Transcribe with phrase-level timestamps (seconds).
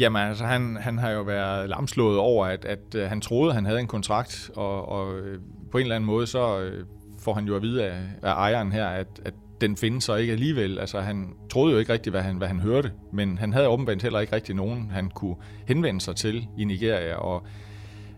[0.00, 3.66] Jamen, altså, han, han har jo været lamslået over, at, at, at han troede, han
[3.66, 5.40] havde en kontrakt, og, og øh,
[5.70, 6.86] på en eller anden måde, så øh,
[7.18, 10.32] får han jo at vide af, af ejeren her, at, at den findes så ikke
[10.32, 10.78] alligevel.
[10.78, 14.02] Altså, han troede jo ikke rigtigt, hvad han, hvad han hørte, men han havde åbenbart
[14.02, 15.36] heller ikke rigtig nogen, han kunne
[15.66, 17.46] henvende sig til i Nigeria, og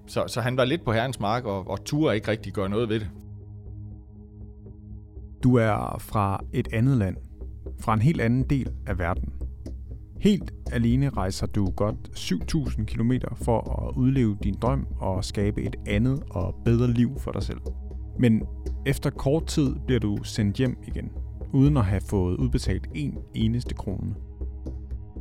[0.07, 2.89] så, så han var lidt på herrens mark, og, og turde ikke rigtig gøre noget
[2.89, 3.11] ved det.
[5.43, 7.17] Du er fra et andet land,
[7.81, 9.33] fra en helt anden del af verden.
[10.21, 15.77] Helt alene rejser du godt 7.000 km for at udleve din drøm og skabe et
[15.87, 17.61] andet og bedre liv for dig selv.
[18.19, 18.43] Men
[18.87, 21.11] efter kort tid bliver du sendt hjem igen,
[21.53, 24.15] uden at have fået udbetalt en eneste krone.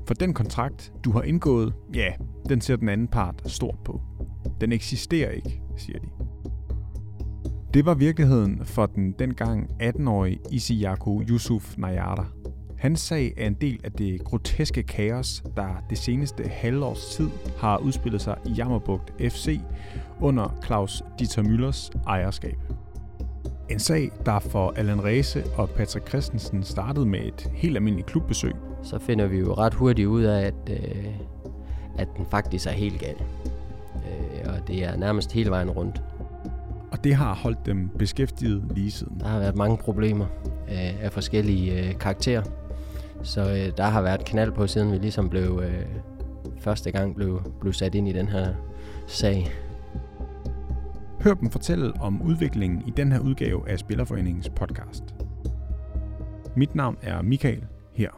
[0.07, 2.13] For den kontrakt, du har indgået, ja,
[2.49, 4.01] den ser den anden part stort på.
[4.61, 6.07] Den eksisterer ikke, siger de.
[7.73, 12.27] Det var virkeligheden for den dengang 18-årige Isiyaku Yusuf Nayara.
[12.83, 17.77] Hans sag er en del af det groteske kaos, der det seneste halvårs tid har
[17.77, 19.59] udspillet sig i Jammerbugt FC
[20.21, 22.57] under Claus Dieter Müllers ejerskab.
[23.69, 28.53] En sag, der for Allan Ræse og Patrick Christensen startede med et helt almindeligt klubbesøg.
[28.83, 31.05] Så finder vi jo ret hurtigt ud af, at, øh,
[31.97, 33.15] at den faktisk er helt gal.
[33.95, 36.01] Øh, og det er nærmest hele vejen rundt.
[36.91, 39.19] Og det har holdt dem beskæftiget lige siden.
[39.19, 40.25] Der har været mange problemer
[40.67, 42.43] øh, af forskellige øh, karakterer.
[43.23, 45.85] Så øh, der har været knald på, siden vi ligesom blev øh,
[46.59, 48.53] første gang blev, blev sat ind i den her
[49.07, 49.51] sag.
[51.21, 55.03] Hør dem fortælle om udviklingen i den her udgave af Spillerforeningens podcast.
[56.55, 58.09] Mit navn er Michael her.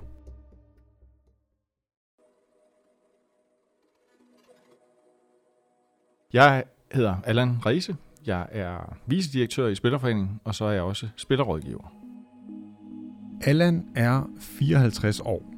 [6.34, 7.95] Jeg hedder Allan Reise.
[8.25, 12.05] Jeg er vicedirektør i Spillerforeningen, og så er jeg også spillerrådgiver.
[13.48, 15.54] Allan er 54 år.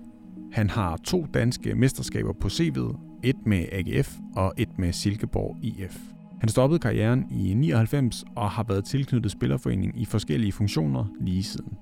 [0.51, 5.97] Han har to danske mesterskaber på CV'et, et med AGF og et med Silkeborg IF.
[6.39, 11.77] Han stoppede karrieren i 99 og har været tilknyttet Spillerforeningen i forskellige funktioner lige siden.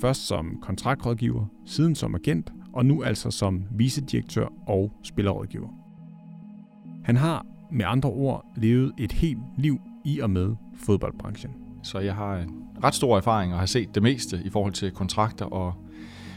[0.00, 5.68] Først som kontraktrådgiver, siden som agent og nu altså som vicedirektør og spillerrådgiver.
[7.04, 11.63] Han har med andre ord levet et helt liv i og med fodboldbranchen.
[11.84, 12.50] Så jeg har en
[12.84, 15.74] ret stor erfaring og har set det meste i forhold til kontrakter og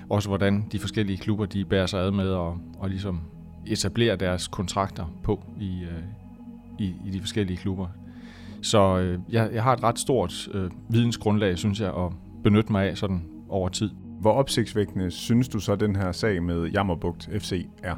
[0.10, 3.22] også hvordan de forskellige klubber de bærer sig ad med og, og ligesom
[3.68, 6.04] etablere deres kontrakter på i, øh,
[6.80, 7.88] i, i de forskellige klubber.
[8.62, 12.12] Så øh, jeg, jeg har et ret stort øh, vidensgrundlag, synes jeg, at
[12.44, 13.90] benytte mig af sådan over tid.
[14.22, 17.96] Hvor opsigtsvækkende synes du så, den her sag med Jammerbugt FC er?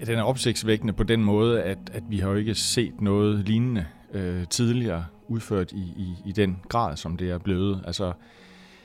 [0.00, 3.48] Ja, den er opsigtsvækkende på den måde, at, at vi har jo ikke set noget
[3.48, 7.82] lignende øh, tidligere udført i, i, i den grad, som det er blevet.
[7.86, 8.04] Altså,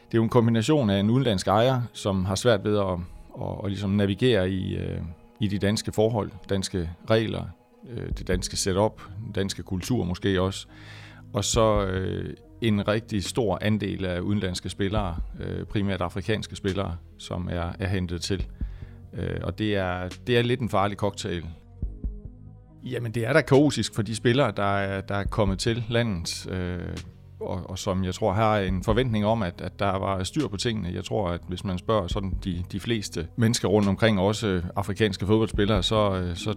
[0.07, 2.99] det er jo en kombination af en udenlandsk ejer, som har svært ved at,
[3.41, 5.01] at, at ligesom navigere i, øh,
[5.39, 7.43] i de danske forhold, danske regler,
[7.89, 10.67] øh, det danske setup, den danske kultur måske også.
[11.33, 17.49] Og så øh, en rigtig stor andel af udenlandske spillere, øh, primært afrikanske spillere, som
[17.51, 18.45] er, er hentet til.
[19.13, 21.45] Øh, og det er, det er lidt en farlig cocktail.
[22.91, 26.47] Jamen det er da kaotisk for de spillere, der er, der er kommet til landet.
[26.51, 26.97] Øh,
[27.39, 30.57] og, og som jeg tror har en forventning om, at, at der var styr på
[30.57, 30.89] tingene.
[30.93, 35.25] Jeg tror, at hvis man spørger sådan de, de fleste mennesker rundt omkring, også afrikanske
[35.25, 36.53] fodboldspillere, så, øh, så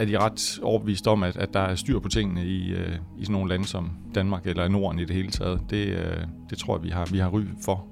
[0.00, 3.24] er de ret overbevist om, at, at der er styr på tingene i, øh, i
[3.24, 5.60] sådan nogle lande som Danmark eller Norden i det hele taget.
[5.70, 6.16] Det, øh,
[6.50, 7.86] det tror jeg, vi har, vi har ry for.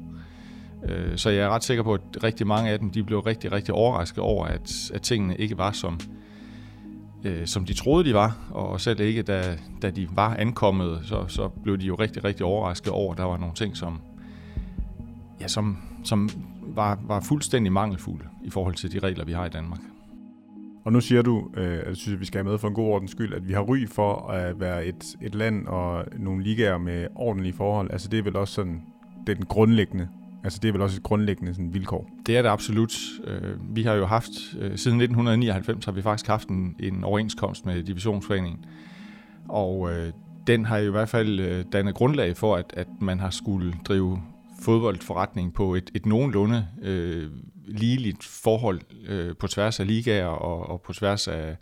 [0.89, 3.53] Øh, så jeg er ret sikker på, at rigtig mange af dem de blev rigtig,
[3.53, 6.01] rigtig overrasket over, at, at tingene ikke var som,
[7.25, 8.39] øh, som de troede, de var.
[8.51, 12.47] Og selv ikke, da, da de var ankommet, så, så blev de jo rigtig, rigtig
[12.47, 14.01] overrasket over, at der var nogle ting, som,
[15.41, 16.31] ja, som, som
[16.63, 19.81] var, var fuldstændig mangelfulde i forhold til de regler, vi har i Danmark.
[20.85, 23.11] Og nu siger du, øh, jeg synes, vi skal have med for en god ordens
[23.11, 27.07] skyld, at vi har ry for at være et, et land og nogle ligaer med
[27.15, 27.91] ordentlige forhold.
[27.91, 28.83] Altså det er vel også sådan,
[29.27, 30.09] det er den grundlæggende
[30.45, 32.11] Altså det er vel også et grundlæggende sådan, vilkår?
[32.27, 32.95] Det er det absolut.
[33.25, 37.67] Øh, vi har jo haft, øh, siden 1999 har vi faktisk haft en, en overenskomst
[37.67, 38.65] med divisionsforeningen.
[39.49, 40.13] Og øh,
[40.47, 44.23] den har i hvert fald øh, dannet grundlag for, at, at man har skulle drive
[44.63, 47.31] fodboldforretning på et, et nogenlunde øh,
[47.67, 51.57] ligeligt forhold øh, på tværs af ligaer og, og på tværs af,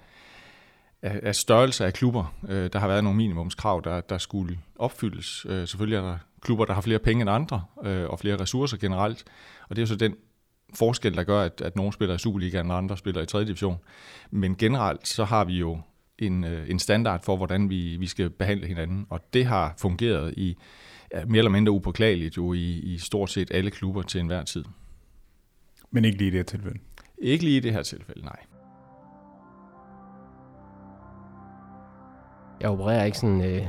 [1.03, 2.35] af, af størrelse af klubber.
[2.49, 5.47] Øh, der har været nogle minimumskrav, der, der skulle opfyldes.
[5.49, 8.77] Øh, selvfølgelig er der klubber, der har flere penge end andre øh, og flere ressourcer
[8.77, 9.25] generelt.
[9.69, 10.15] Og det er jo så den
[10.75, 13.45] forskel, der gør, at, at nogle spiller i Superligaen og andre spiller i 3.
[13.45, 13.79] division.
[14.31, 15.81] Men generelt så har vi jo
[16.19, 19.07] en, øh, en standard for, hvordan vi, vi skal behandle hinanden.
[19.11, 20.57] Og det har fungeret i
[21.15, 24.65] ja, mere eller mindre upåklageligt jo i, i stort set alle klubber til enhver tid.
[25.91, 26.79] Men ikke lige i det her tilfælde?
[27.19, 28.58] Ikke lige i det her tilfælde, nej.
[32.61, 33.67] Jeg opererer ikke sådan øh,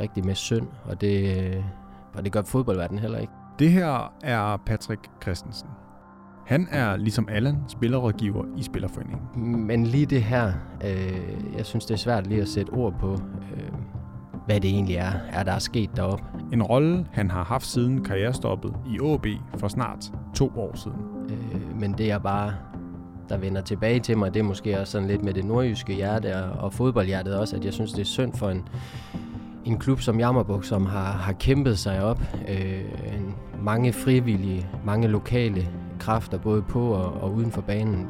[0.00, 1.64] rigtig med synd, og det, øh,
[2.14, 3.32] og det gør fodboldverdenen heller ikke.
[3.58, 5.68] Det her er Patrick Christensen.
[6.46, 9.66] Han er ligesom Allan spillerrådgiver i Spillerforeningen.
[9.66, 10.52] Men lige det her,
[10.84, 13.72] øh, jeg synes det er svært lige at sætte ord på, øh,
[14.46, 16.24] hvad det egentlig er, er der er sket deroppe.
[16.52, 19.26] En rolle, han har haft siden karrierestoppet i AB
[19.58, 21.00] for snart to år siden.
[21.30, 22.52] Øh, men det er bare,
[23.30, 26.44] der vender tilbage til mig, det er måske også sådan lidt med det nordjyske hjerte
[26.44, 28.68] og, og fodboldhjertet også, at jeg synes, det er synd for en,
[29.64, 32.20] en klub som Jammerbuk, som har, har kæmpet sig op.
[32.48, 32.84] Øh,
[33.14, 35.68] en, mange frivillige, mange lokale
[35.98, 38.06] kræfter, både på og, og uden for banen.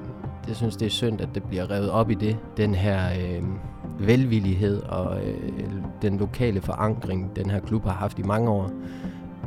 [0.48, 2.36] Jeg synes, det er synd, at det bliver revet op i det.
[2.56, 3.42] Den her øh,
[4.06, 8.70] velvillighed og øh, den lokale forankring, den her klub har haft i mange år.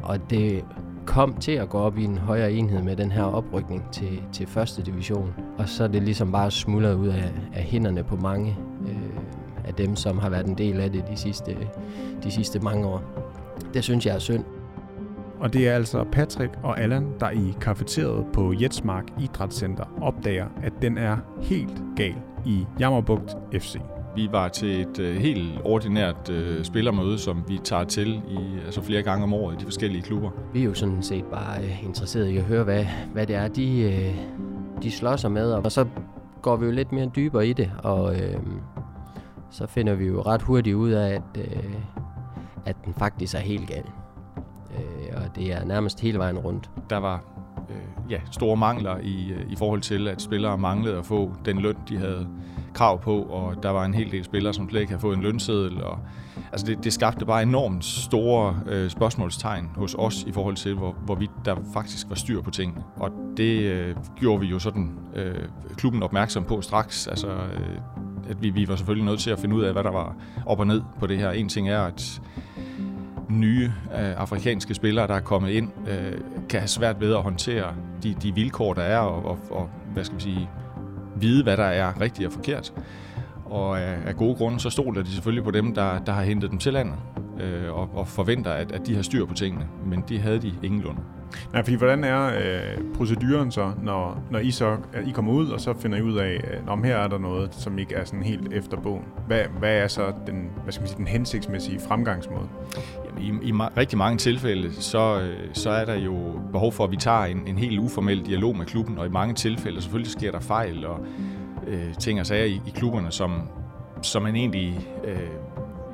[0.04, 0.64] Og det
[1.06, 4.48] kom til at gå op i en højere enhed med den her oprykning til, til
[4.48, 5.34] første division.
[5.58, 8.58] Og så er det ligesom bare smuldret ud af, af hænderne på mange
[8.88, 11.58] øh, af dem, som har været en del af det de sidste,
[12.24, 13.02] de sidste mange år.
[13.74, 14.44] Det synes jeg er synd.
[15.40, 20.74] Og det er altså Patrick og Allan, der i kafeteriet på Jetsmark Idrætscenter opdager, at
[20.82, 22.16] den er helt gal
[22.46, 23.76] i Jammerbugt FC.
[24.16, 28.82] Vi var til et øh, helt ordinært øh, spillermøde, som vi tager til i altså
[28.82, 30.30] flere gange om året i de forskellige klubber.
[30.54, 33.48] Vi er jo sådan set bare øh, interesseret i at høre, hvad, hvad det er,
[33.48, 34.16] de, øh,
[34.84, 35.52] de slår sig med.
[35.52, 35.86] Og så
[36.42, 38.38] går vi jo lidt mere dybere i det, og øh,
[39.50, 41.74] så finder vi jo ret hurtigt ud af, at, øh,
[42.66, 43.86] at den faktisk er helt gal.
[44.78, 46.70] Øh, og det er nærmest hele vejen rundt.
[46.90, 47.24] Der var
[47.70, 51.60] øh, ja, store mangler i, øh, i forhold til, at spillere manglede at få den
[51.60, 52.28] løn, de havde
[52.74, 55.24] krav på, og der var en hel del spillere, som slet ikke havde fået en
[55.24, 55.84] lønseddel.
[55.84, 56.00] Og,
[56.52, 60.96] altså det, det skabte bare enormt store øh, spørgsmålstegn hos os i forhold til, hvor,
[61.06, 62.84] hvorvidt der faktisk var styr på tingene.
[62.96, 65.36] Og det øh, gjorde vi jo sådan øh,
[65.78, 67.08] klubben opmærksom på straks.
[67.08, 67.78] Altså, øh,
[68.30, 70.16] at vi, vi var selvfølgelig nødt til at finde ud af, hvad der var
[70.46, 71.32] op og ned på det her.
[71.32, 72.22] En ting er, at
[73.30, 77.74] nye øh, afrikanske spillere, der er kommet ind, øh, kan have svært ved at håndtere
[78.04, 80.50] de, de vilkår, der er, og, og, og hvad skal vi sige,
[81.24, 82.74] vide, hvad der er rigtigt og forkert.
[83.46, 86.60] Og af, gode grunde, så stoler de selvfølgelig på dem, der, der har hentet dem
[86.60, 86.96] til landet,
[87.40, 89.68] øh, og, og forventer, at, at de har styr på tingene.
[89.86, 91.02] Men de havde de ingenlunde.
[91.54, 94.78] Nej, fordi hvordan er øh, proceduren så, når, når I så
[95.08, 97.56] I kommer ud, og så finder I ud af, at om her er der noget,
[97.56, 99.04] som ikke er sådan helt efter bogen.
[99.28, 102.48] Hvad, hvad er så den, hvad skal man sige, den hensigtsmæssige fremgangsmåde?
[103.06, 106.84] Jamen, I, i ma- rigtig mange tilfælde, så, øh, så er der jo behov for,
[106.84, 110.12] at vi tager en, en helt uformel dialog med klubben, og i mange tilfælde selvfølgelig
[110.12, 111.00] sker der fejl og
[111.68, 113.42] øh, ting og sager i, i klubberne, som,
[114.02, 115.18] som man egentlig øh,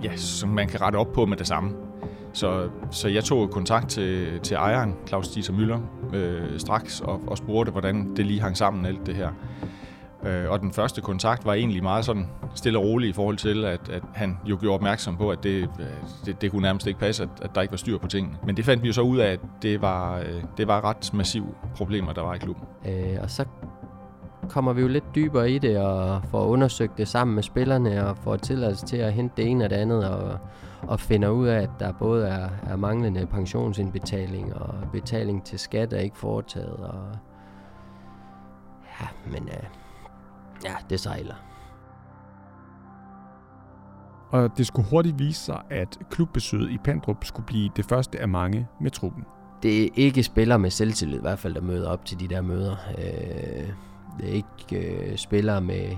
[0.04, 1.72] ja, som man kan rette op på med det samme.
[2.34, 5.80] Så, så jeg tog kontakt til, til ejeren, Claus Dieter Møller,
[6.14, 9.30] øh, straks og, og spurgte, hvordan det lige hang sammen alt det her.
[10.24, 13.66] Øh, og den første kontakt var egentlig meget sådan stille og rolig i forhold til,
[13.66, 15.86] at, at han jo gjorde opmærksom på, at det, øh,
[16.26, 18.38] det, det kunne nærmest ikke passe, at, at der ikke var styr på tingene.
[18.46, 21.14] Men det fandt vi jo så ud af, at det var, øh, det var ret
[21.14, 22.64] massive problemer, der var i klubben.
[22.88, 23.46] Øh, og så
[24.50, 28.18] kommer vi jo lidt dybere i det og får undersøgt det sammen med spillerne og
[28.18, 30.38] får tilladelse til at hente det ene og det andet og,
[30.82, 35.94] og finder ud af, at der både er, er manglende pensionsindbetaling og betaling til skat
[35.94, 36.78] er ikke foretaget.
[36.78, 37.04] Og
[39.02, 39.64] ja, men øh,
[40.64, 41.36] ja, det sejler.
[44.32, 48.30] Og det skulle hurtigt vise sig, at klubbesøget i Pandrup skulle blive det første af
[48.30, 49.26] mange med truppen.
[49.64, 52.42] Det er ikke spillere med selvtillid i hvert fald, der møder op til de der
[52.42, 52.76] møder.
[52.98, 53.70] Øh,
[54.18, 55.98] det er ikke øh, spillere med,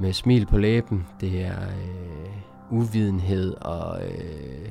[0.00, 1.06] med smil på læben.
[1.20, 4.68] Det er øh, uvidenhed og øh,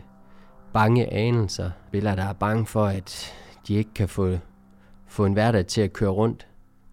[0.73, 1.71] bange anelser.
[1.87, 3.33] Spillere, der er bange for, at
[3.67, 4.37] de ikke kan få,
[5.07, 6.47] få en hverdag til at køre rundt,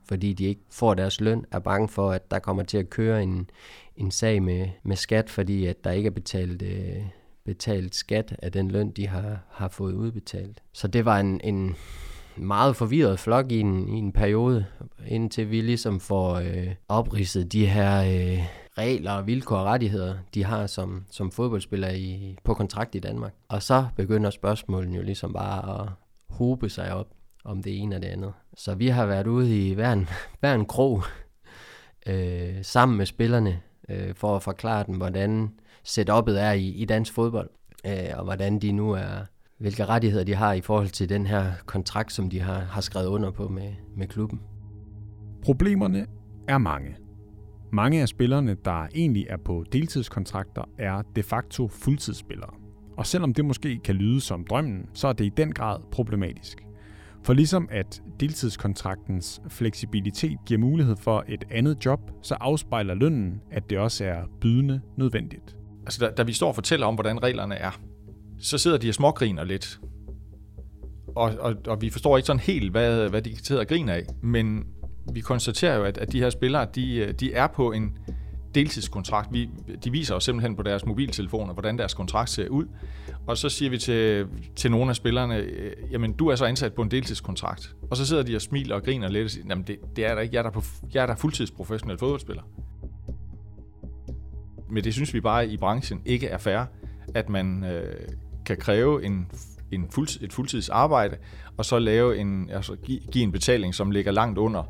[0.09, 3.23] fordi de ikke får deres løn, er bange for, at der kommer til at køre
[3.23, 3.51] en,
[3.97, 7.03] en sag med, med skat, fordi at der ikke er betalt, øh,
[7.45, 10.63] betalt skat af den løn, de har, har fået udbetalt.
[10.73, 11.77] Så det var en, en
[12.37, 14.67] meget forvirret flok i en, i en periode,
[15.07, 18.39] indtil vi ligesom får øh, opridset de her øh,
[18.79, 23.35] regler og vilkår og rettigheder, de har som, som fodboldspillere i, på kontrakt i Danmark.
[23.49, 25.89] Og så begynder spørgsmålene jo ligesom bare at
[26.29, 27.07] hobe sig op
[27.45, 28.33] om det ene og det andet.
[28.57, 30.09] Så vi har været ude i hver en,
[30.41, 31.03] hver en krog
[32.07, 35.51] øh, sammen med spillerne øh, for at forklare dem, hvordan
[35.89, 37.51] setup'et er i, i dansk fodbold,
[37.87, 39.25] øh, og hvordan de nu er
[39.63, 43.07] hvilke rettigheder de har i forhold til den her kontrakt, som de har, har skrevet
[43.07, 44.41] under på med, med klubben.
[45.43, 46.07] Problemerne
[46.49, 46.97] er mange.
[47.73, 52.51] Mange af spillerne, der egentlig er på deltidskontrakter, er de facto fuldtidsspillere.
[52.97, 56.67] Og selvom det måske kan lyde som drømmen, så er det i den grad problematisk.
[57.25, 63.71] For ligesom at deltidskontraktens fleksibilitet giver mulighed for et andet job, så afspejler lønnen, at
[63.71, 65.57] det også er bydende nødvendigt.
[65.87, 67.81] altså da, da vi står og fortæller om, hvordan reglerne er,
[68.43, 69.81] så sidder de og smågriner lidt.
[71.17, 74.07] Og, og, og vi forstår ikke sådan helt, hvad, hvad de sidder og griner af.
[74.23, 74.67] Men
[75.13, 77.99] vi konstaterer jo, at, at de her spillere, de, de er på en
[78.55, 79.33] deltidskontrakt.
[79.33, 79.49] Vi,
[79.85, 82.67] de viser os simpelthen på deres mobiltelefoner, hvordan deres kontrakt ser ud.
[83.27, 86.73] Og så siger vi til, til nogle af spillerne, øh, jamen du er så ansat
[86.73, 87.75] på en deltidskontrakt.
[87.91, 90.15] Og så sidder de og smiler og griner lidt og siger, jamen det, det er
[90.15, 90.63] der ikke, jeg er der, på,
[90.95, 92.43] jeg er der fuldtidsprofessionel fodboldspiller.
[94.71, 96.65] Men det synes vi bare i branchen ikke er fair,
[97.15, 98.09] at man øh,
[98.57, 99.27] kan kræve en,
[99.73, 101.17] en fuld, et fuldtidsarbejde,
[101.57, 104.63] og så lave en, altså give, give en betaling, som ligger langt under,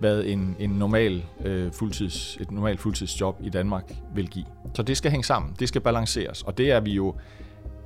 [0.00, 4.44] hvad en, en normal, øh, fuldtids, et normalt fuldtidsjob i Danmark vil give.
[4.74, 7.14] Så det skal hænge sammen, det skal balanceres, og det er vi jo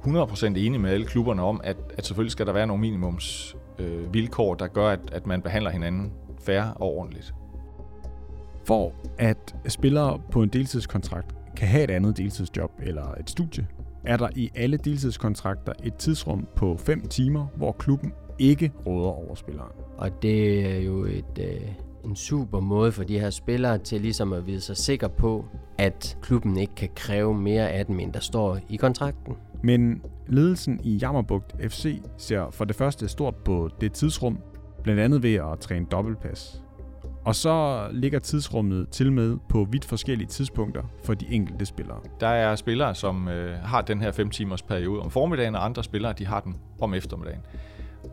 [0.05, 4.14] 100% enige med alle klubberne om, at, at selvfølgelig skal der være nogle minimums øh,
[4.14, 6.12] vilkår, der gør, at, at man behandler hinanden
[6.43, 7.35] fair og ordentligt.
[8.64, 13.67] For at spillere på en deltidskontrakt kan have et andet deltidsjob eller et studie,
[14.09, 19.35] er der i alle deltidskontrakter et tidsrum på 5 timer, hvor klubben ikke råder over
[19.35, 19.73] spilleren.
[19.97, 21.61] Og det er jo et, øh,
[22.05, 25.45] en super måde for de her spillere til ligesom at vide sig sikker på,
[25.79, 29.35] at klubben ikke kan kræve mere af dem, end der står i kontrakten.
[29.62, 34.38] Men ledelsen i Jammerbugt FC ser for det første stort på det tidsrum,
[34.83, 36.62] blandt andet ved at træne dobbeltpas.
[37.28, 42.00] Og så ligger tidsrummet til med på vidt forskellige tidspunkter for de enkelte spillere.
[42.20, 45.85] Der er spillere, som øh, har den her 5 timers periode om formiddagen, og andre
[45.85, 47.40] spillere, de har den om eftermiddagen.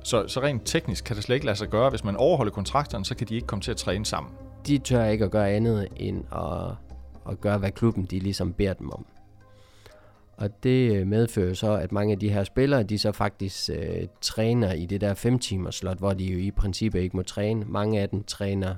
[0.03, 1.89] Så, så rent teknisk kan det slet ikke lade sig gøre.
[1.89, 4.33] Hvis man overholder kontrakterne, så kan de ikke komme til at træne sammen.
[4.67, 6.71] De tør ikke at gøre andet end at,
[7.31, 9.05] at gøre, hvad klubben de ligesom beder dem om.
[10.37, 14.73] Og det medfører så, at mange af de her spillere, de så faktisk øh, træner
[14.73, 17.65] i det der 5 timers slot, hvor de jo i princippet ikke må træne.
[17.65, 18.75] Mange af dem træner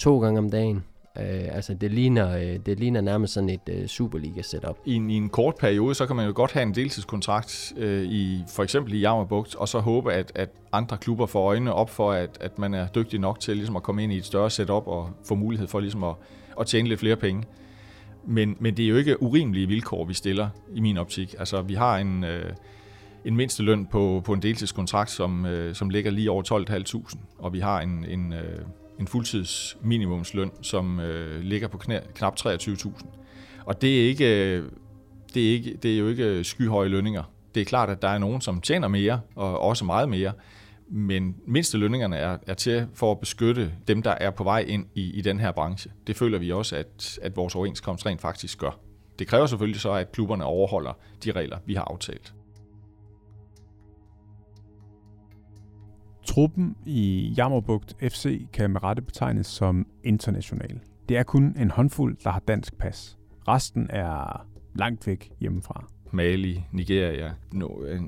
[0.00, 0.84] to gange om dagen.
[1.18, 4.78] Øh, altså det ligner, øh, det ligner nærmest sådan et øh, Superliga-setup.
[4.84, 8.02] I en, I en kort periode, så kan man jo godt have en deltidskontrakt øh,
[8.04, 11.90] i for eksempel i Jammerbugt, og så håbe, at, at andre klubber får øjnene op
[11.90, 14.50] for, at, at man er dygtig nok til ligesom at komme ind i et større
[14.50, 16.14] setup og få mulighed for ligesom at,
[16.60, 17.44] at tjene lidt flere penge.
[18.26, 21.34] Men, men det er jo ikke urimelige vilkår, vi stiller i min optik.
[21.38, 22.24] Altså vi har en...
[22.24, 22.52] Øh,
[23.24, 26.42] en mindsteløn på, på en deltidskontrakt, som, øh, som ligger lige over
[27.12, 28.60] 12.500, og vi har en, en, øh,
[29.00, 32.90] en fuldtids minimumsløn, som øh, ligger på knæ, knap 23.000.
[33.64, 34.64] Og det er, ikke, øh,
[35.34, 37.22] det, er ikke, det er jo ikke øh, skyhøje lønninger.
[37.54, 40.32] Det er klart, at der er nogen, som tjener mere, og også meget mere,
[40.88, 44.86] men mindste lønningerne er, er til for at beskytte dem, der er på vej ind
[44.94, 45.90] i, i den her branche.
[46.06, 48.78] Det føler vi også, at, at vores overenskomst rent faktisk gør.
[49.18, 50.92] Det kræver selvfølgelig så, at klubberne overholder
[51.24, 52.34] de regler, vi har aftalt.
[56.30, 60.80] Truppen i Jammerbugt FC kan med rette betegnes som international.
[61.08, 63.18] Det er kun en håndfuld, der har dansk pas.
[63.48, 65.84] Resten er langt væk hjemmefra.
[66.12, 67.32] Mali, Nigeria,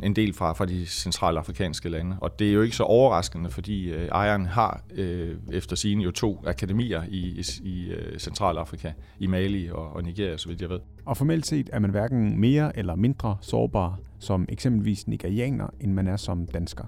[0.03, 2.17] en del fra, fra de centrale afrikanske lande.
[2.21, 6.11] Og det er jo ikke så overraskende, fordi øh, ejeren har øh, efter sine jo
[6.11, 10.71] to akademier i, i, i øh, Centralafrika, i Mali og, og Nigeria, så vidt jeg
[10.71, 10.81] ved.
[11.05, 16.07] Og formelt set er man hverken mere eller mindre sårbar som eksempelvis nigerianer, end man
[16.07, 16.85] er som dansker.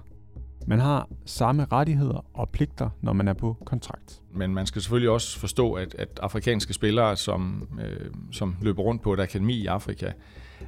[0.67, 4.21] Man har samme rettigheder og pligter, når man er på kontrakt.
[4.33, 9.01] Men man skal selvfølgelig også forstå, at, at afrikanske spillere, som, øh, som løber rundt
[9.01, 10.11] på et akademi i Afrika,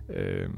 [0.10, 0.50] øh,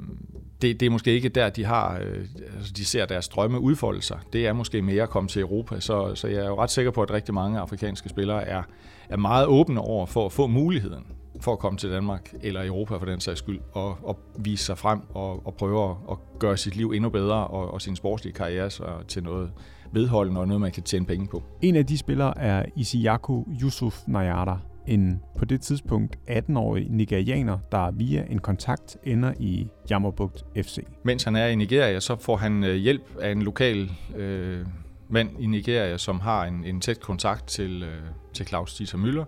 [0.62, 4.02] det, det er måske ikke der, de har, øh, altså de ser deres drømme udfolde
[4.02, 4.20] sig.
[4.34, 6.92] Det er måske mere at komme til Europa, så, så jeg er jo ret sikker
[6.92, 8.64] på, at rigtig mange afrikanske spillere er,
[9.10, 11.06] er meget åbne over for at få muligheden
[11.42, 14.78] for at komme til Danmark eller Europa for den sags skyld, og, og vise sig
[14.78, 18.70] frem og, og prøve at, gøre sit liv endnu bedre og, og sin sportslige karriere
[18.70, 19.52] så til noget
[19.92, 21.44] vedholdende og noget, man kan tjene penge på.
[21.62, 24.56] En af de spillere er Isiaku Yusuf Nayada,
[24.88, 30.78] en på det tidspunkt 18-årig nigerianer, der via en kontakt ender i Jammerbugt FC.
[31.04, 34.66] Mens han er i Nigeria, så får han øh, hjælp af en lokal øh,
[35.10, 38.04] mand i Nigeria, som har en, en tæt kontakt til, øh,
[38.34, 39.26] til Claus Dieter Müller,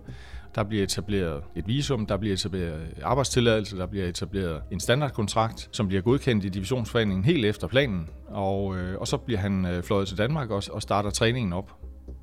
[0.54, 5.88] der bliver etableret et visum, der bliver etableret arbejdstilladelse, der bliver etableret en standardkontrakt, som
[5.88, 8.08] bliver godkendt i divisionsforeningen helt efter planen.
[8.26, 11.72] Og, øh, og så bliver han øh, fløjet til Danmark og, og starter træningen op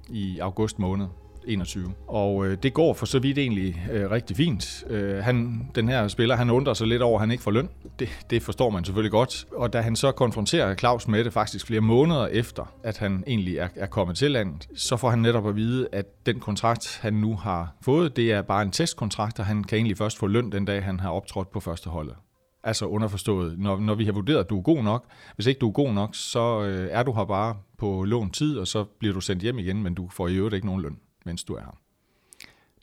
[0.10, 1.08] i august måned.
[1.48, 1.94] 21.
[2.08, 4.84] Og øh, det går for så vidt egentlig øh, rigtig fint.
[4.90, 7.70] Øh, han, den her spiller, han undrer sig lidt over, at han ikke får løn.
[8.00, 9.46] Det, det forstår man selvfølgelig godt.
[9.52, 13.58] Og da han så konfronterer Claus med det faktisk flere måneder efter, at han egentlig
[13.58, 17.14] er, er kommet til landet, så får han netop at vide, at den kontrakt, han
[17.14, 20.52] nu har fået, det er bare en testkontrakt, og han kan egentlig først få løn
[20.52, 22.16] den dag, han har optrådt på første holdet.
[22.64, 25.06] Altså underforstået, når, når vi har vurderet, at du er god nok.
[25.36, 28.58] Hvis ikke du er god nok, så øh, er du her bare på lån tid,
[28.58, 30.98] og så bliver du sendt hjem igen, men du får i øvrigt ikke nogen løn
[31.26, 31.80] mens du er her.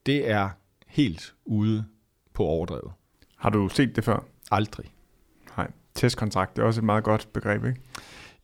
[0.07, 0.51] Det er
[0.87, 1.85] helt ude
[2.35, 2.93] på overdrevet.
[3.37, 4.25] Har du set det før?
[4.51, 4.87] Aldrig.
[5.57, 7.81] Nej, testkontrakt, det er også et meget godt begreb, ikke?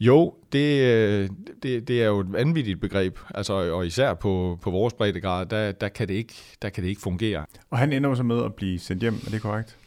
[0.00, 1.30] Jo, det, øh,
[1.62, 5.72] det, det er jo et vanvittigt begreb, altså, og især på, på vores breddegrad, der,
[5.72, 7.46] der, kan det ikke, der kan det ikke fungere.
[7.70, 9.78] Og han ender jo så med at blive sendt hjem, er det korrekt?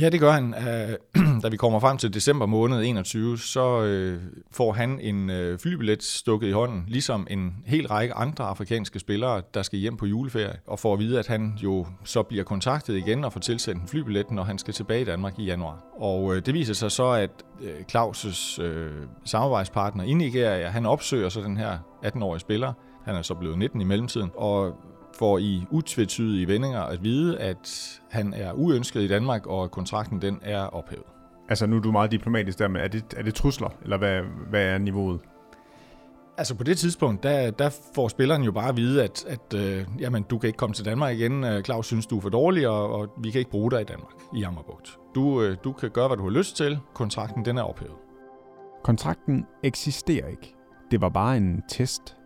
[0.00, 0.54] Ja, det gør han.
[0.54, 0.96] Øh,
[1.42, 6.02] da vi kommer frem til december måned 21, så øh, får han en øh, flybillet
[6.02, 10.56] stukket i hånden, ligesom en hel række andre afrikanske spillere, der skal hjem på juleferie,
[10.66, 13.88] og får at vide, at han jo så bliver kontaktet igen og får tilsendt en
[13.88, 15.84] flybillet, når han skal tilbage i Danmark i januar.
[15.98, 17.30] Og øh, det viser sig så, at
[17.62, 18.92] øh, Claus' øh,
[19.24, 22.72] samarbejdspartner i Nigeria, han opsøger så den her 18-årige spiller,
[23.04, 24.74] han er så blevet 19 i mellemtiden, og
[25.18, 30.22] får i utvetydige vendinger at vide, at han er uønsket i Danmark, og at kontrakten
[30.22, 31.06] den er ophævet.
[31.48, 34.20] Altså nu er du meget diplomatisk der, men er det, er det trusler, eller hvad,
[34.50, 35.20] hvad er niveauet?
[36.38, 39.86] Altså på det tidspunkt, der, der får spilleren jo bare at vide, at, at øh,
[39.98, 41.44] jamen, du kan ikke komme til Danmark igen.
[41.44, 43.84] Øh, Claus synes, du er for dårlig, og, og vi kan ikke bruge dig i
[43.84, 44.98] Danmark, i Jammerbugt.
[45.14, 46.78] Du, øh, du kan gøre, hvad du har lyst til.
[46.94, 47.94] Kontrakten, den er ophævet.
[48.84, 50.54] Kontrakten eksisterer ikke.
[50.90, 52.16] Det var bare en test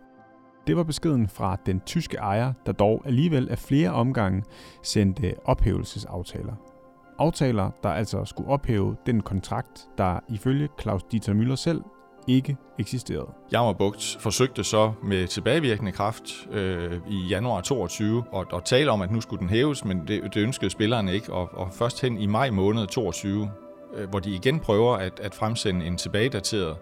[0.67, 4.43] det var beskeden fra den tyske ejer, der dog alligevel af flere omgange
[4.83, 6.53] sendte ophævelsesaftaler.
[7.19, 11.81] Aftaler, der altså skulle ophæve den kontrakt, der ifølge Claus Dieter Müller selv
[12.27, 13.27] ikke eksisterede.
[13.51, 19.11] Jammerbugt forsøgte så med tilbagevirkende kraft øh, i januar 22 at, at tale om, at
[19.11, 21.33] nu skulle den hæves, men det, det ønskede spillerne ikke.
[21.33, 23.51] Og, og først hen i maj måned 22,
[23.95, 26.77] øh, hvor de igen prøver at, at fremsende en tilbagedateret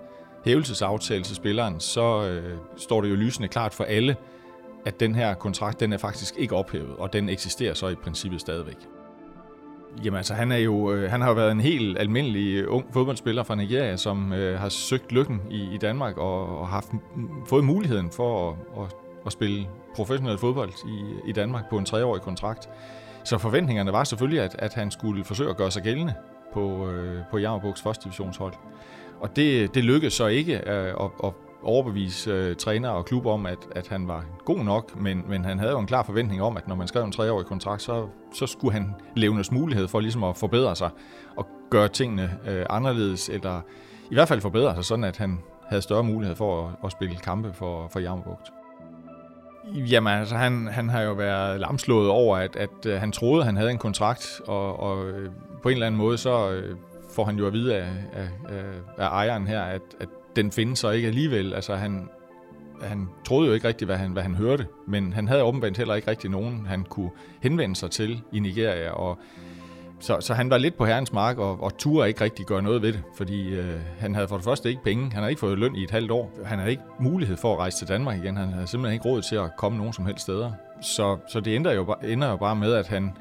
[0.46, 4.16] hævelsesaftale til spilleren, så øh, står det jo lysende klart for alle,
[4.86, 8.42] at den her kontrakt, den er faktisk ikke ophævet, og den eksisterer så i princippet
[8.42, 8.78] stadigvæk.
[10.04, 12.86] Jamen altså, han, er jo, øh, han har jo været en helt almindelig øh, ung
[12.94, 16.88] fodboldspiller fra Nigeria, som øh, har søgt lykken i, i Danmark og, og haft
[17.48, 22.22] fået muligheden for at, at, at spille professionel fodbold i, i Danmark på en treårig
[22.22, 22.70] kontrakt.
[23.24, 26.14] Så forventningerne var selvfølgelig, at, at han skulle forsøge at gøre sig gældende
[26.54, 28.54] på, øh, på Jammerbugs første divisionshold.
[29.22, 33.46] Og det, det lykkedes så ikke øh, at, at overbevise øh, træner og klub om,
[33.46, 36.58] at, at han var god nok, men, men han havde jo en klar forventning om,
[36.58, 40.24] at når man skrev en treårig kontrakt, så, så skulle han levnes mulighed for ligesom
[40.24, 40.90] at forbedre sig
[41.36, 43.62] og gøre tingene øh, anderledes, eller
[44.12, 47.16] i hvert fald forbedre sig, sådan at han havde større mulighed for at, at spille
[47.16, 48.52] kampe for, for Jammerbugt.
[49.74, 53.46] Jamen altså, han, han har jo været lamslået over, at, at, at han troede, at
[53.46, 55.30] han havde en kontrakt, og, og øh,
[55.64, 56.76] på en eller anden måde, så øh,
[57.12, 58.30] får han jo at vide af, af,
[58.98, 61.54] af ejeren her, at, at den findes så ikke alligevel.
[61.54, 62.10] Altså han,
[62.82, 65.96] han troede jo ikke rigtigt, hvad han, hvad han hørte, men han havde åbenbart heller
[65.96, 67.10] ikke rigtig nogen, han kunne
[67.42, 69.20] henvende sig til i Nigeria, og
[70.00, 72.82] så, så han var lidt på herrens mark, og, og turde ikke rigtig gøre noget
[72.82, 75.60] ved det, fordi øh, han havde for det første ikke penge, han havde ikke fået
[75.60, 78.38] løn i et halvt år, han havde ikke mulighed for at rejse til Danmark igen,
[78.38, 80.52] han havde simpelthen ikke råd til at komme nogen som helst steder.
[80.82, 83.12] Så, så det ender jo, ender jo bare med, at han,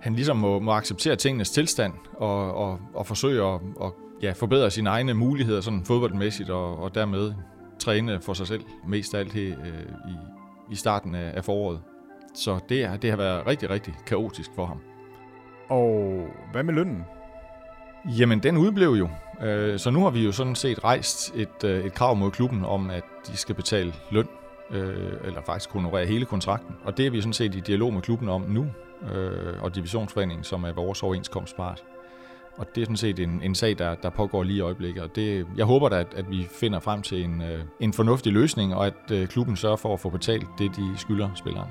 [0.00, 4.70] han ligesom må, må acceptere tingenes tilstand og, og, og forsøge at og, ja, forbedre
[4.70, 7.34] sine egne muligheder sådan fodboldmæssigt og, og dermed
[7.78, 10.14] træne for sig selv mest af alt her, øh, i,
[10.72, 11.80] i starten af, af foråret.
[12.34, 14.80] Så det, det har været rigtig, rigtig kaotisk for ham.
[15.68, 17.04] Og hvad med lønnen?
[18.18, 19.08] Jamen, den udblev jo.
[19.46, 22.64] Øh, så nu har vi jo sådan set rejst et, øh, et krav mod klubben
[22.64, 24.28] om, at de skal betale løn,
[24.70, 26.76] øh, eller faktisk honorere hele kontrakten.
[26.84, 28.66] Og det er vi sådan set i dialog med klubben om nu,
[29.12, 31.84] øh, og divisionsforeningen, som er vores overenskomstpart.
[32.56, 35.02] Og det er sådan set en, en sag, der, der pågår lige i øjeblikket.
[35.02, 38.32] Og det, jeg håber da, at, at vi finder frem til en, øh, en fornuftig
[38.32, 41.68] løsning, og at øh, klubben sørger for at få betalt det, de skylder spilleren.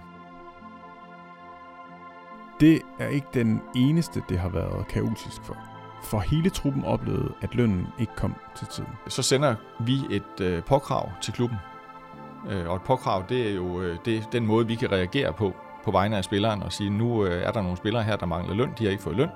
[2.60, 5.58] Det er ikke den eneste, det har været kaotisk for.
[6.04, 8.90] For hele truppen oplevede, at lønnen ikke kom til tiden.
[9.08, 11.58] Så sender vi et øh, påkrav til klubben.
[12.50, 15.34] Øh, og et påkrav, det er jo øh, det er den måde, vi kan reagere
[15.34, 18.26] på på vegne af spilleren og sige, nu øh, er der nogle spillere her, der
[18.26, 19.30] mangler løn, de har ikke fået løn.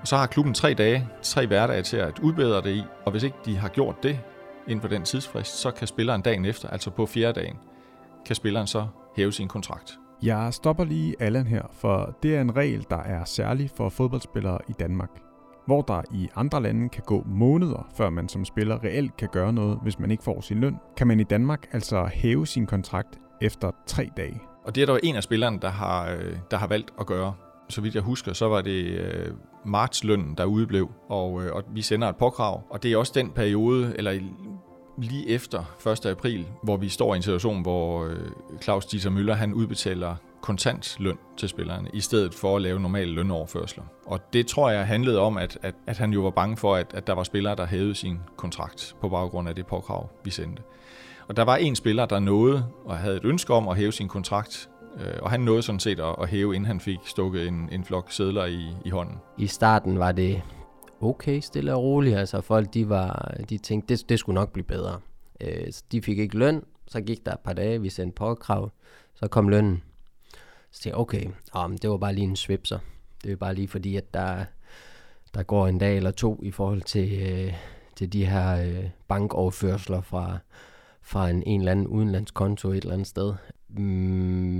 [0.00, 3.22] Og så har klubben tre dage, tre hverdage til at udbedre det i, og hvis
[3.22, 4.20] ikke de har gjort det
[4.66, 7.56] inden for den tidsfrist, så kan spilleren dagen efter, altså på fjerde dagen,
[8.26, 9.98] kan spilleren så hæve sin kontrakt.
[10.22, 14.58] Jeg stopper lige Allan her, for det er en regel, der er særlig for fodboldspillere
[14.68, 15.27] i Danmark.
[15.68, 19.52] Hvor der i andre lande kan gå måneder, før man som spiller reelt kan gøre
[19.52, 23.18] noget, hvis man ikke får sin løn, kan man i Danmark altså hæve sin kontrakt
[23.40, 24.40] efter tre dage.
[24.64, 27.34] Og det er der en af spillerne, der har, øh, der har valgt at gøre.
[27.68, 29.32] Så vidt jeg husker, så var det øh,
[29.66, 32.62] martslønnen, der udeblev, og, øh, og vi sender et påkrav.
[32.70, 34.20] Og det er også den periode, eller
[34.98, 36.06] lige efter 1.
[36.06, 38.16] april, hvor vi står i en situation, hvor øh,
[38.62, 43.12] Claus Dieter Møller han udbetaler kontant løn til spillerne, i stedet for at lave normale
[43.12, 43.84] lønoverførsler.
[44.06, 46.86] Og det tror jeg handlede om, at, at, at han jo var bange for, at,
[46.94, 50.62] at der var spillere, der hævede sin kontrakt på baggrund af det påkrav, vi sendte.
[51.28, 54.08] Og der var en spiller, der nåede og havde et ønske om at hæve sin
[54.08, 54.68] kontrakt
[55.00, 57.84] øh, og han nåede sådan set at, at hæve, inden han fik stukket en, en
[57.84, 59.16] flok sædler i, i hånden.
[59.38, 60.42] I starten var det
[61.00, 62.16] okay stille og roligt.
[62.16, 65.00] Altså folk, de, var, de tænkte, det, det skulle nok blive bedre.
[65.40, 68.70] Øh, de fik ikke løn, så gik der et par dage, vi sendte påkrav,
[69.14, 69.82] så kom lønnen.
[70.70, 72.78] Så tænkte jeg, okay, ah, om det var bare lige en svipser.
[73.24, 74.44] Det er bare lige fordi, at der,
[75.34, 77.54] der går en dag eller to i forhold til, øh,
[77.96, 80.38] til de her øh, bankoverførsler fra,
[81.02, 83.34] fra en, en eller anden udenlandskonto et eller andet sted.
[83.68, 83.84] Mm,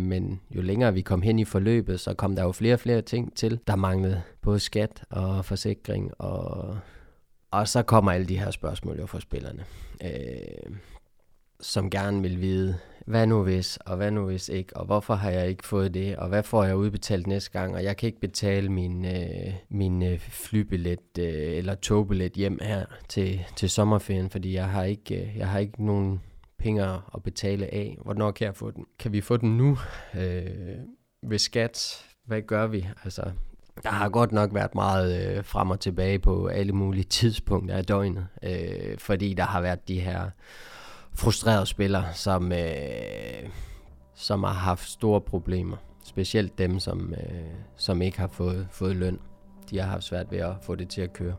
[0.08, 3.02] men jo længere vi kom hen i forløbet, så kom der jo flere og flere
[3.02, 3.60] ting til.
[3.66, 6.78] Der manglede både skat og forsikring, og,
[7.50, 9.64] og så kommer alle de her spørgsmål jo fra spillerne,
[10.04, 10.76] øh,
[11.60, 15.30] som gerne vil vide, hvad nu hvis, og hvad nu hvis ikke, og hvorfor har
[15.30, 18.20] jeg ikke fået det, og hvad får jeg udbetalt næste gang, og jeg kan ikke
[18.20, 24.54] betale min, øh, min øh, flybillet øh, eller togbillet hjem her til, til sommerferien, fordi
[24.54, 26.20] jeg har ikke, øh, jeg har ikke nogen
[26.58, 27.98] penge at betale af.
[28.04, 28.84] Hvornår kan jeg få den?
[28.98, 29.78] Kan vi få den nu?
[30.14, 30.46] Øh,
[31.22, 32.04] ved skat?
[32.24, 32.88] Hvad gør vi?
[33.04, 33.30] Altså,
[33.82, 37.84] der har godt nok været meget øh, frem og tilbage på alle mulige tidspunkter af
[37.84, 40.30] døgnet, øh, fordi der har været de her
[41.18, 43.48] frustrerede spillere, som, øh,
[44.14, 45.76] som har haft store problemer.
[46.04, 47.42] Specielt dem, som, øh,
[47.76, 49.18] som ikke har fået, fået løn.
[49.70, 51.34] De har haft svært ved at få det til at køre.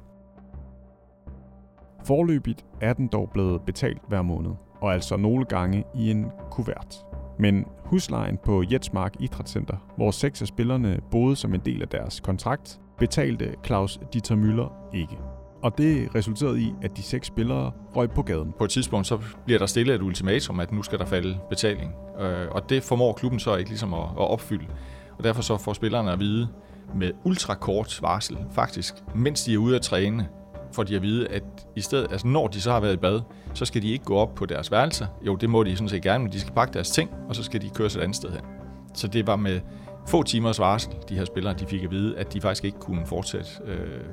[2.05, 7.05] Forløbigt er den dog blevet betalt hver måned, og altså nogle gange i en kuvert.
[7.39, 12.19] Men huslejen på Jetsmark Idrætscenter, hvor seks af spillerne boede som en del af deres
[12.19, 15.38] kontrakt, betalte Claus Dieter Müller ikke.
[15.61, 18.53] Og det resulterede i, at de seks spillere røg på gaden.
[18.57, 21.93] På et tidspunkt så bliver der stillet et ultimatum, at nu skal der falde betaling.
[22.19, 24.65] Øh, og det formår klubben så ikke ligesom at, at opfylde.
[25.17, 26.47] Og derfor så får spillerne at vide
[26.95, 30.27] med ultrakort varsel, faktisk, mens de er ude at træne,
[30.71, 31.43] får de at vide, at
[31.75, 33.21] i stedet, altså når de så har været i bad,
[33.53, 35.07] så skal de ikke gå op på deres værelse.
[35.25, 37.43] Jo, det må de sådan set gerne, men de skal pakke deres ting, og så
[37.43, 38.41] skal de køre et andet sted hen.
[38.93, 39.59] Så det var med
[40.07, 43.05] få timers varsel, de her spillere, de fik at vide, at de faktisk ikke kunne
[43.05, 44.05] fortsætte øh,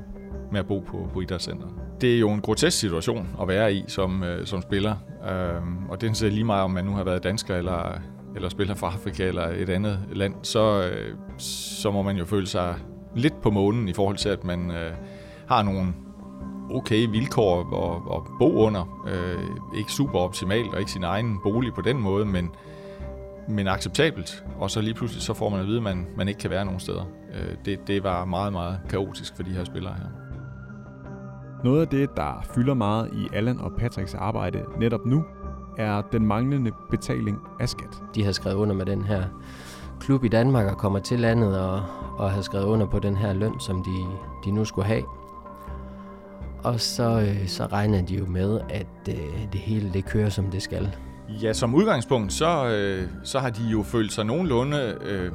[0.53, 1.73] med at bo på, på idrætscenteret.
[2.01, 4.95] Det er jo en grotesk situation at være i som, øh, som spiller,
[5.31, 8.01] øh, og det er lige meget, om man nu har været dansker eller,
[8.35, 12.47] eller spiller fra Afrika eller et andet land, så, øh, så må man jo føle
[12.47, 12.75] sig
[13.15, 14.93] lidt på månen i forhold til, at man øh,
[15.49, 15.95] har nogle
[16.71, 19.05] okay vilkår at, at bo under.
[19.09, 22.51] Øh, ikke super optimalt og ikke sin egen bolig på den måde, men,
[23.49, 24.45] men acceptabelt.
[24.59, 26.65] Og så lige pludselig så får man at vide, at man, man ikke kan være
[26.65, 27.05] nogen steder.
[27.35, 30.26] Øh, det, det var meget, meget kaotisk for de her spillere her.
[31.65, 35.25] Noget af det, der fylder meget i Allan og Patricks arbejde netop nu,
[35.77, 38.03] er den manglende betaling af skat.
[38.15, 39.25] De har skrevet under med den her
[40.01, 41.83] klub i Danmark og kommer til landet og,
[42.19, 44.05] og har skrevet under på den her løn, som de,
[44.45, 45.03] de nu skulle have.
[46.65, 50.51] Og så, øh, så regner de jo med, at øh, det hele det kører, som
[50.51, 50.97] det skal.
[51.29, 55.33] Ja, som udgangspunkt, så, øh, så har de jo følt sig nogenlunde øh,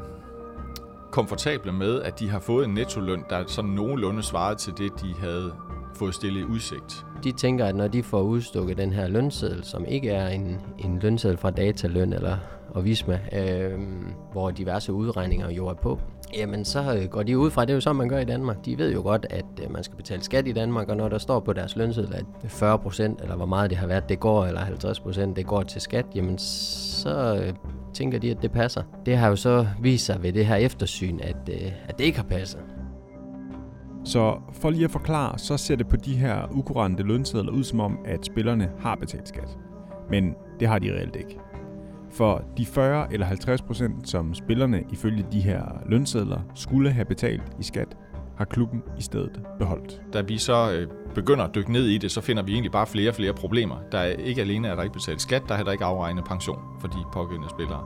[1.12, 5.13] komfortable med, at de har fået en nettoløn, der sådan nogenlunde svarede til det, de
[5.19, 5.53] havde
[6.02, 7.06] fået stillet i udsigt.
[7.24, 11.00] De tænker, at når de får udstukket den her lønseddel, som ikke er en, en
[11.00, 12.38] lønseddel fra dataløn eller
[12.70, 13.80] og Visma, øh,
[14.32, 16.00] hvor diverse udregninger jo er på,
[16.38, 18.66] jamen så øh, går de ud fra, det er jo sådan, man gør i Danmark.
[18.66, 21.18] De ved jo godt, at øh, man skal betale skat i Danmark, og når der
[21.18, 24.46] står på deres lønseddel, at 40 procent, eller hvor meget det har været, det går,
[24.46, 27.54] eller 50 procent, det går til skat, jamen så øh,
[27.94, 28.84] tænker de, at det passer.
[29.06, 31.50] Det har jo så vist sig ved det her eftersyn, at,
[31.88, 32.60] at det ikke har passet.
[34.04, 37.80] Så for lige at forklare, så ser det på de her ukurante lønsedler ud som
[37.80, 39.58] om, at spillerne har betalt skat.
[40.10, 41.40] Men det har de reelt ikke.
[42.12, 47.44] For de 40 eller 50 procent, som spillerne ifølge de her lønsedler skulle have betalt
[47.60, 47.98] i skat,
[48.38, 50.02] har klubben i stedet beholdt.
[50.14, 52.88] Da vi så øh, begynder at dykke ned i det, så finder vi egentlig bare
[52.88, 53.76] flere og flere problemer.
[53.92, 56.60] Der er ikke alene er der ikke betalt skat, der er heller ikke afregnet pension
[56.80, 57.84] for de pågældende spillere.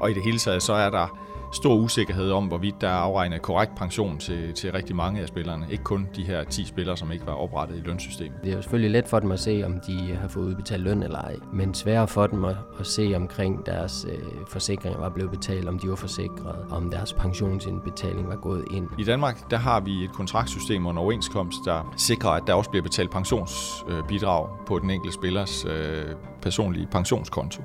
[0.00, 1.18] Og i det hele taget, så er der
[1.52, 5.66] stor usikkerhed om, hvorvidt der er afregnet korrekt pension til, til rigtig mange af spillerne.
[5.70, 8.32] Ikke kun de her 10 spillere, som ikke var oprettet i lønsystemet.
[8.44, 11.02] Det er jo selvfølgelig let for dem at se, om de har fået udbetalt løn
[11.02, 15.30] eller ej, men sværere for dem at, at se omkring deres øh, forsikringer var blevet
[15.30, 18.88] betalt, om de var forsikret, om deres pensionsindbetaling var gået ind.
[18.98, 22.70] I Danmark der har vi et kontraktsystem og en overenskomst, der sikrer, at der også
[22.70, 26.04] bliver betalt pensionsbidrag på den enkelte spillers øh,
[26.42, 27.62] personlige pensionskonto.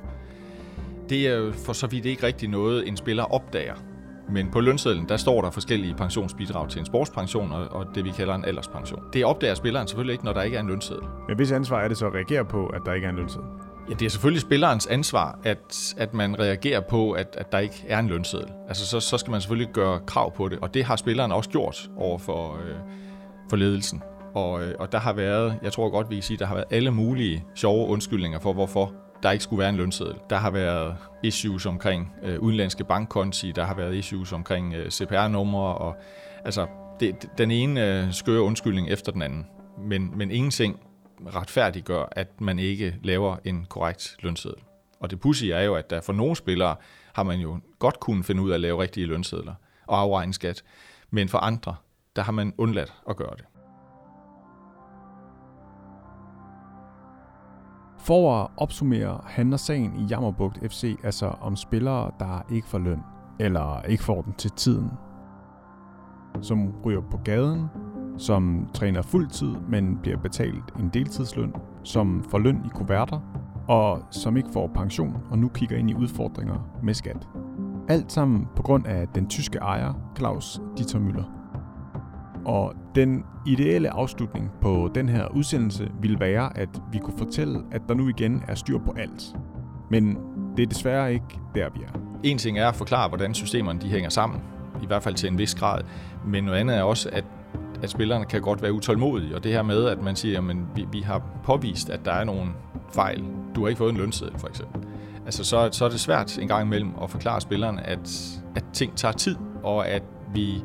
[1.10, 3.76] Det er for så vidt ikke rigtig noget, en spiller opdager.
[4.30, 8.10] Men på lønsedlen, der står der forskellige pensionsbidrag til en sportspension og, og det, vi
[8.10, 9.00] kalder en alderspension.
[9.14, 11.04] Det opdager spilleren selvfølgelig ikke, når der ikke er en lønseddel.
[11.28, 13.50] Men hvis ansvar er det så at reagere på, at der ikke er en lønseddel?
[13.90, 17.86] Ja, det er selvfølgelig spillerens ansvar, at, at man reagerer på, at, at der ikke
[17.88, 18.50] er en lønseddel.
[18.68, 21.50] Altså, så, så skal man selvfølgelig gøre krav på det, og det har spilleren også
[21.50, 22.76] gjort over for, øh,
[23.50, 24.04] for ledelsen.
[24.36, 26.68] Og, øh, og der har været, jeg tror godt, vi kan sige, der har været
[26.72, 28.94] alle mulige sjove undskyldninger for, hvorfor
[29.24, 30.16] der ikke skulle være en lønseddel.
[30.30, 35.76] Der har været issues omkring øh, udenlandske bankkonti, der har været issues omkring øh, CPR-numre,
[35.76, 35.96] og
[36.46, 36.68] altså
[37.00, 39.48] det, den ene øh, skøre undskyldning efter den anden.
[39.78, 40.80] Men, men ingenting
[41.36, 44.64] retfærdiggør, at man ikke laver en korrekt lønseddel.
[45.00, 46.76] Og det pussy er jo, at der for nogle spillere
[47.14, 49.54] har man jo godt kunnet finde ud af at lave rigtige lønsedler
[49.88, 50.64] og afregne skat,
[51.10, 51.76] men for andre,
[52.16, 53.46] der har man undladt at gøre det.
[58.08, 63.00] For at opsummere handler sagen i Jammerbugt FC altså om spillere, der ikke får løn,
[63.40, 64.92] eller ikke får den til tiden.
[66.42, 67.66] Som ryger på gaden,
[68.18, 73.20] som træner fuldtid, men bliver betalt en deltidsløn, som får løn i kuverter,
[73.68, 77.28] og som ikke får pension og nu kigger ind i udfordringer med skat.
[77.90, 81.37] Alt sammen på grund af den tyske ejer, Claus Dieter Müller.
[82.48, 87.82] Og den ideelle afslutning på den her udsendelse ville være, at vi kunne fortælle, at
[87.88, 89.36] der nu igen er styr på alt.
[89.90, 90.18] Men
[90.58, 92.00] det er desværre ikke der, vi er.
[92.24, 94.42] En ting er at forklare, hvordan systemerne de hænger sammen,
[94.84, 95.82] i hvert fald til en vis grad.
[96.26, 97.24] Men noget andet er også, at,
[97.84, 99.36] at spillerne kan godt være utålmodige.
[99.36, 102.24] Og det her med, at man siger, at vi, vi har påvist, at der er
[102.24, 102.52] nogle
[102.94, 103.24] fejl.
[103.56, 104.82] Du har ikke fået en lønseddel, for eksempel.
[105.26, 108.96] Altså, så, så er det svært en gang imellem at forklare spillerne, at, at ting
[108.96, 110.64] tager tid, og at vi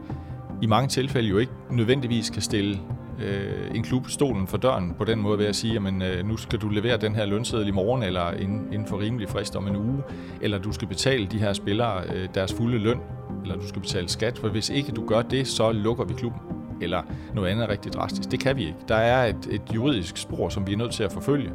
[0.62, 2.81] i mange tilfælde jo ikke nødvendigvis kan stille
[3.22, 6.37] øh, en klub stolen for døren på den måde ved at sige, at øh, nu
[6.37, 9.66] skal du levere den her lønseddel i morgen, eller inden, inden for rimelig frist om
[9.66, 10.03] en uge,
[10.40, 13.01] eller du skal betale de her spillere øh, deres fulde løn,
[13.42, 16.40] eller du skal betale skat, for hvis ikke du gør det, så lukker vi klubben
[16.83, 17.03] eller
[17.35, 18.31] noget andet rigtig drastisk.
[18.31, 18.79] Det kan vi ikke.
[18.88, 21.51] Der er et, et juridisk spor, som vi er nødt til at forfølge,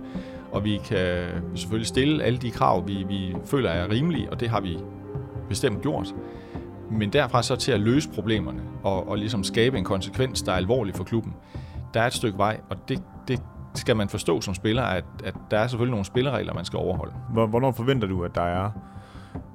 [0.51, 4.49] og vi kan selvfølgelig stille alle de krav, vi, vi føler er rimelige, og det
[4.49, 4.77] har vi
[5.49, 6.13] bestemt gjort.
[6.91, 10.55] Men derfra så til at løse problemerne og, og ligesom skabe en konsekvens, der er
[10.55, 11.33] alvorlig for klubben,
[11.93, 13.41] der er et stykke vej, og det, det
[13.75, 17.13] skal man forstå som spiller, at, at der er selvfølgelig nogle spilleregler, man skal overholde.
[17.29, 18.71] Hvornår forventer du, at der er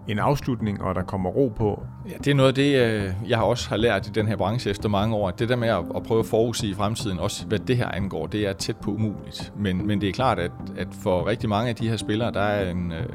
[0.08, 1.82] en afslutning, og der kommer ro på?
[2.08, 4.70] Ja, det er noget af det, øh, jeg også har lært i den her branche
[4.70, 5.30] efter mange år.
[5.30, 8.52] Det der med at, prøve at forudsige fremtiden, også hvad det her angår, det er
[8.52, 9.52] tæt på umuligt.
[9.56, 12.40] Men, men det er klart, at, at for rigtig mange af de her spillere, der
[12.40, 13.06] er en, øh,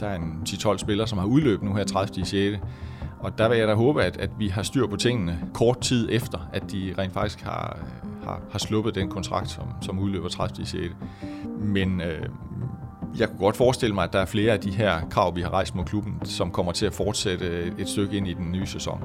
[0.00, 2.24] der er en 10-12 spillere, som har udløbet nu her 30.
[2.24, 2.60] 6.
[3.24, 6.08] Og der vil jeg da håbe, at, at vi har styr på tingene kort tid
[6.12, 7.78] efter, at de rent faktisk har,
[8.24, 10.66] har, har sluppet den kontrakt, som, som udløber 30.
[10.66, 10.94] 6.
[11.58, 12.28] Men øh,
[13.18, 15.50] jeg kunne godt forestille mig, at der er flere af de her krav, vi har
[15.50, 19.04] rejst mod klubben, som kommer til at fortsætte et stykke ind i den nye sæson.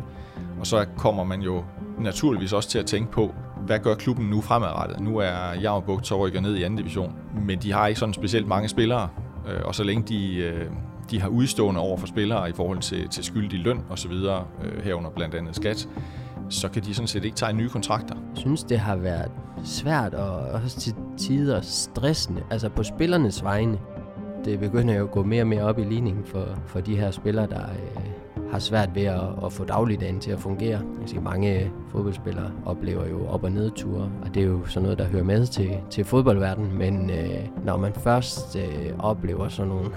[0.59, 1.63] Og så kommer man jo
[1.99, 4.99] naturligvis også til at tænke på, hvad gør klubben nu fremadrettet?
[4.99, 7.13] Nu er Jammerbugt så rykker ned i anden division,
[7.45, 9.09] men de har ikke sådan specielt mange spillere,
[9.47, 10.65] øh, og så længe de, øh,
[11.11, 15.09] de har udstående over for spillere i forhold til, til skyldig løn osv., øh, herunder
[15.09, 15.89] blandt andet skat,
[16.49, 18.15] så kan de sådan set ikke tage nye kontrakter.
[18.15, 19.31] Jeg synes, det har været
[19.63, 23.79] svært og også til tider stressende, altså på spillernes vegne.
[24.45, 27.11] Det begynder jo at gå mere og mere op i ligningen for, for de her
[27.11, 28.03] spillere, der øh,
[28.51, 30.81] har svært ved at, at få dagligdagen til at fungere.
[31.13, 35.05] Jeg mange fodboldspillere oplever jo op- og nedture, og det er jo sådan noget, der
[35.05, 36.77] hører med til, til fodboldverdenen.
[36.77, 39.89] Men øh, når man først øh, oplever sådan nogle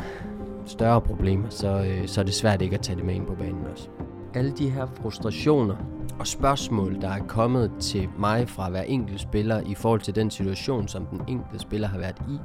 [0.71, 3.35] større problemer, så, øh, så er det svært ikke at tage det med ind på
[3.35, 3.89] banen også.
[4.35, 5.77] Alle de her frustrationer
[6.19, 10.31] og spørgsmål, der er kommet til mig fra hver enkelt spiller i forhold til den
[10.31, 12.39] situation, som den enkelte spiller har været i,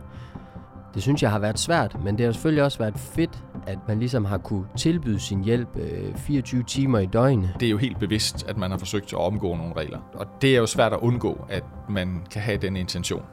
[0.97, 3.99] det synes jeg har været svært, men det har selvfølgelig også været fedt, at man
[3.99, 7.55] ligesom har kunne tilbyde sin hjælp øh, 24 timer i døgnet.
[7.59, 9.99] Det er jo helt bevidst, at man har forsøgt at omgå nogle regler.
[10.13, 13.23] Og det er jo svært at undgå, at man kan have den intention.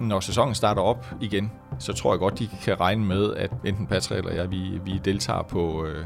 [0.00, 3.86] Når sæsonen starter op igen, så tror jeg godt, de kan regne med, at enten
[3.86, 6.04] Patrick eller jeg, vi, vi deltager på, øh,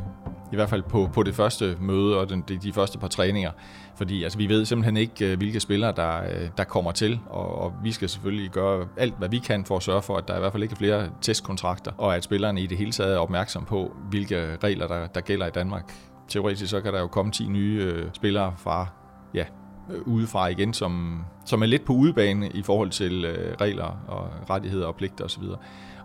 [0.52, 3.50] i hvert fald på, på det første møde og den, de, de første par træninger.
[3.96, 7.59] Fordi altså, vi ved simpelthen ikke, øh, hvilke spillere, der, øh, der kommer til, og,
[7.59, 10.37] og vi skal selvfølgelig gøre alt, hvad vi kan for at sørge for, at der
[10.37, 13.18] i hvert fald ikke er flere testkontrakter, og at spillerne i det hele taget er
[13.18, 15.94] opmærksom på, hvilke regler, der, der gælder i Danmark.
[16.28, 18.87] Teoretisk så kan der jo komme 10 nye øh, spillere fra
[19.35, 19.44] ja,
[19.90, 24.51] Øh, udefra igen, som, som er lidt på udebane i forhold til øh, regler og
[24.51, 25.42] rettigheder og pligter osv.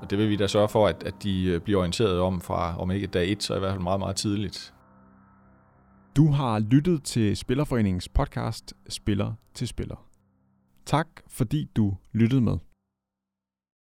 [0.02, 2.82] Og det vil vi da sørge for, at, at de øh, bliver orienteret om fra,
[2.82, 4.74] om ikke dag et, så i hvert fald meget, meget tidligt.
[6.15, 10.06] Du har lyttet til Spillerforeningens podcast Spiller til Spiller.
[10.86, 12.58] Tak fordi du lyttede med.